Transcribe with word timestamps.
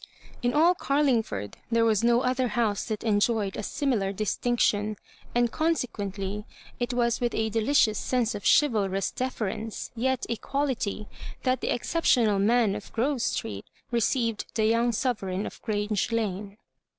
In 0.41 0.51
all 0.55 0.73
Carlingford 0.73 1.57
there 1.69 1.85
was 1.85 2.03
no 2.03 2.21
other 2.21 2.47
house 2.47 2.85
that 2.85 3.03
enjoyed 3.03 3.55
a 3.55 3.61
similar 3.61 4.11
distino, 4.11 4.59
tion; 4.59 4.97
and, 5.35 5.51
consequently, 5.51 6.47
it 6.79 6.91
was 6.91 7.21
with 7.21 7.35
a 7.35 7.51
delicious 7.51 7.99
sense 7.99 8.33
of 8.33 8.43
chivalrous 8.43 9.11
deference, 9.11 9.91
yet 9.95 10.25
equality, 10.27 11.07
that 11.43 11.61
the 11.61 11.69
exceptional 11.71 12.39
man 12.39 12.73
of 12.73 12.91
Grove 12.93 13.21
Street 13.21 13.65
received 13.91 14.47
the 14.55 14.65
young 14.65 14.91
sovereign 14.91 15.45
of 15.45 15.61
Grange 15.61 16.11
Lane. 16.11 16.57